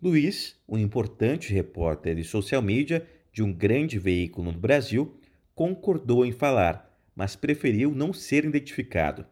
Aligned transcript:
Luiz, 0.00 0.56
um 0.68 0.78
importante 0.78 1.52
repórter 1.52 2.14
de 2.14 2.22
social 2.22 2.62
media 2.62 3.04
de 3.32 3.42
um 3.42 3.52
grande 3.52 3.98
veículo 3.98 4.52
no 4.52 4.58
Brasil, 4.58 5.18
concordou 5.56 6.24
em 6.24 6.30
falar, 6.30 6.96
mas 7.16 7.34
preferiu 7.34 7.92
não 7.92 8.12
ser 8.12 8.44
identificado. 8.44 9.26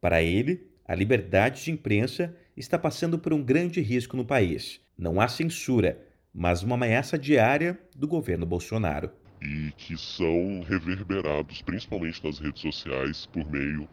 Para 0.00 0.20
ele, 0.20 0.66
a 0.84 0.92
liberdade 0.92 1.62
de 1.62 1.70
imprensa 1.70 2.36
está 2.56 2.76
passando 2.76 3.16
por 3.16 3.32
um 3.32 3.40
grande 3.40 3.80
risco 3.80 4.16
no 4.16 4.24
país. 4.24 4.80
Não 4.98 5.20
há 5.20 5.28
censura, 5.28 6.04
mas 6.34 6.64
uma 6.64 6.74
ameaça 6.74 7.16
diária 7.16 7.78
do 7.94 8.08
governo 8.08 8.44
Bolsonaro. 8.44 9.12
E 9.40 9.70
que 9.76 9.96
são 9.96 10.62
reverberados 10.62 11.62
principalmente 11.62 12.24
nas 12.24 12.40
redes 12.40 12.60
sociais 12.60 13.26
por 13.26 13.48
meio 13.48 13.88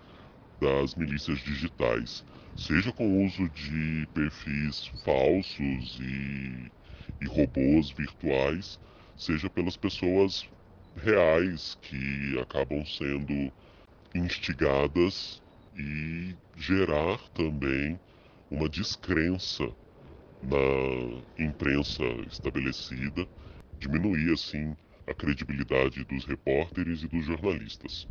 das 0.60 0.96
milícias 0.96 1.40
digitais, 1.40 2.24
seja 2.55 2.92
com 2.92 3.08
o 3.08 3.26
uso 3.26 3.50
de 3.50 4.08
perfis 4.14 4.88
falsos 5.04 6.00
e, 6.00 6.72
e 7.22 7.26
robôs 7.28 7.92
virtuais, 7.92 8.80
seja 9.18 9.49
pelas 9.49 9.76
pessoas 9.77 10.46
reais 10.96 11.76
que 11.82 12.40
acabam 12.40 12.86
sendo 12.86 13.52
instigadas 14.13 15.41
e 15.76 16.36
gerar 16.55 17.20
também 17.34 17.99
uma 18.49 18.70
descrença 18.70 19.70
na 20.41 21.22
imprensa 21.38 22.04
estabelecida, 22.27 23.27
diminuir 23.80 24.34
assim 24.34 24.76
a 25.08 25.13
credibilidade 25.13 26.04
dos 26.05 26.26
repórteres 26.26 27.04
e 27.04 27.08
dos 27.08 27.26
jornalistas. 27.26 28.08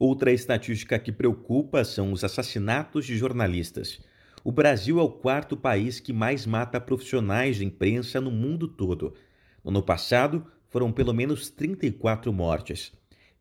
Outra 0.00 0.32
estatística 0.32 0.98
que 0.98 1.12
preocupa 1.12 1.84
são 1.84 2.10
os 2.10 2.24
assassinatos 2.24 3.04
de 3.04 3.18
jornalistas. 3.18 4.00
O 4.42 4.50
Brasil 4.50 4.98
é 4.98 5.02
o 5.02 5.10
quarto 5.10 5.58
país 5.58 6.00
que 6.00 6.10
mais 6.10 6.46
mata 6.46 6.80
profissionais 6.80 7.58
de 7.58 7.66
imprensa 7.66 8.18
no 8.18 8.30
mundo 8.30 8.66
todo. 8.66 9.12
No 9.62 9.68
ano 9.68 9.82
passado, 9.82 10.46
foram 10.70 10.90
pelo 10.90 11.12
menos 11.12 11.50
34 11.50 12.32
mortes. 12.32 12.94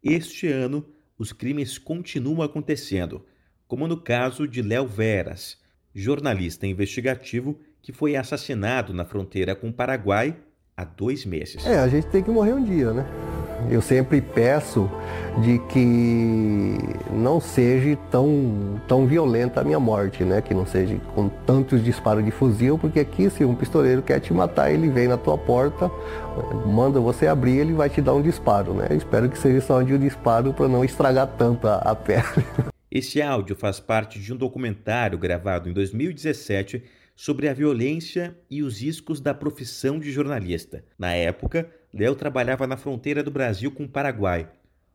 Este 0.04 0.48
ano, 0.48 0.86
os 1.18 1.32
crimes 1.32 1.78
continuam 1.78 2.42
acontecendo, 2.42 3.26
como 3.66 3.88
no 3.88 3.96
caso 3.96 4.46
de 4.46 4.62
Léo 4.62 4.86
Veras, 4.86 5.58
jornalista 5.96 6.68
investigativo 6.68 7.58
que 7.82 7.94
foi 7.94 8.18
assassinado 8.18 8.94
na 8.94 9.06
fronteira 9.06 9.56
com 9.56 9.70
o 9.70 9.74
Paraguai 9.74 10.36
há 10.76 10.84
dois 10.84 11.26
meses. 11.26 11.66
É, 11.66 11.80
a 11.80 11.88
gente 11.88 12.08
tem 12.08 12.22
que 12.22 12.30
morrer 12.30 12.52
um 12.52 12.66
dia, 12.66 12.92
né? 12.92 13.29
Eu 13.70 13.82
sempre 13.82 14.22
peço 14.22 14.90
de 15.42 15.60
que 15.70 16.78
não 17.12 17.40
seja 17.40 17.98
tão, 18.10 18.82
tão 18.88 19.06
violenta 19.06 19.62
a 19.62 19.64
minha 19.64 19.80
morte, 19.80 20.24
né? 20.24 20.42
Que 20.42 20.54
não 20.54 20.66
seja 20.66 20.98
com 21.16 21.30
tantos 21.30 21.84
disparos 21.84 22.24
de 22.24 22.32
fuzil, 22.32 22.78
porque 22.78 23.00
aqui 23.00 23.30
se 23.30 23.44
um 23.46 23.56
pistoleiro 23.56 24.02
quer 24.02 24.20
te 24.20 24.34
matar, 24.34 24.72
ele 24.72 24.90
vem 24.90 25.08
na 25.08 25.18
tua 25.18 25.38
porta, 25.38 25.92
manda 26.66 27.00
você 27.00 27.28
abrir, 27.28 27.58
ele 27.58 27.74
vai 27.74 27.90
te 27.90 28.02
dar 28.02 28.14
um 28.14 28.22
disparo, 28.22 28.74
né? 28.74 28.88
espero 28.92 29.30
que 29.30 29.38
seja 29.38 29.62
só 29.62 29.82
de 29.82 29.94
um 29.94 30.00
disparo 30.00 30.54
para 30.54 30.68
não 30.68 30.84
estragar 30.84 31.28
tanto 31.38 31.68
a, 31.68 31.76
a 31.78 31.96
pele. 31.96 32.24
Esse 32.92 33.22
áudio 33.22 33.56
faz 33.56 33.80
parte 33.80 34.20
de 34.20 34.34
um 34.34 34.36
documentário 34.36 35.18
gravado 35.18 35.70
em 35.70 35.74
2017 35.74 36.84
sobre 37.16 37.48
a 37.48 37.54
violência 37.54 38.36
e 38.50 38.64
os 38.64 38.82
riscos 38.82 39.20
da 39.20 39.34
profissão 39.34 40.00
de 40.00 40.12
jornalista. 40.12 40.84
Na 40.98 41.14
época, 41.14 41.70
Léo 41.94 42.16
trabalhava 42.16 42.68
na 42.68 42.78
fronteira 42.78 43.24
do 43.24 43.32
Brasil 43.32 43.72
com 43.72 43.84
o 43.84 43.90
Paraguai, 43.90 44.50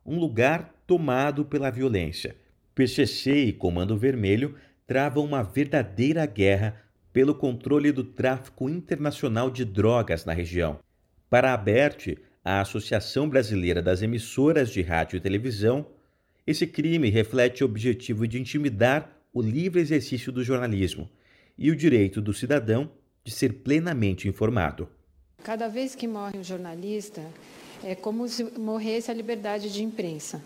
um 0.06 0.18
lugar 0.18 0.72
tomado 0.86 1.44
pela 1.44 1.70
violência. 1.70 2.36
PCC 2.74 3.46
e 3.46 3.52
Comando 3.52 3.96
Vermelho 3.96 4.54
travam 4.86 5.24
uma 5.24 5.42
verdadeira 5.42 6.24
guerra 6.26 6.80
pelo 7.12 7.34
controle 7.34 7.92
do 7.92 8.04
tráfico 8.04 8.68
internacional 8.68 9.50
de 9.50 9.64
drogas 9.64 10.24
na 10.24 10.32
região. 10.32 10.78
Para 11.30 11.50
a 11.50 11.54
ABERT, 11.54 12.18
a 12.44 12.60
Associação 12.60 13.28
Brasileira 13.28 13.80
das 13.80 14.02
Emissoras 14.02 14.70
de 14.70 14.82
Rádio 14.82 15.16
e 15.16 15.20
Televisão, 15.20 15.86
esse 16.46 16.66
crime 16.66 17.08
reflete 17.08 17.64
o 17.64 17.66
objetivo 17.66 18.28
de 18.28 18.38
intimidar 18.38 19.10
o 19.32 19.40
livre 19.40 19.80
exercício 19.80 20.30
do 20.30 20.44
jornalismo 20.44 21.10
e 21.56 21.70
o 21.70 21.76
direito 21.76 22.20
do 22.20 22.34
cidadão 22.34 22.90
de 23.24 23.32
ser 23.32 23.54
plenamente 23.54 24.28
informado. 24.28 24.88
Cada 25.44 25.68
vez 25.68 25.94
que 25.94 26.08
morre 26.08 26.38
um 26.38 26.42
jornalista, 26.42 27.20
é 27.84 27.94
como 27.94 28.26
se 28.26 28.44
morresse 28.58 29.10
a 29.10 29.14
liberdade 29.14 29.70
de 29.70 29.84
imprensa. 29.84 30.42